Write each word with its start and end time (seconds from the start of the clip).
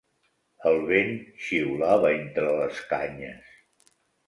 El 0.69 0.77
vent 0.91 1.11
xiulava 1.49 2.15
entre 2.23 2.51
les 2.57 2.83
canyes. 2.95 3.55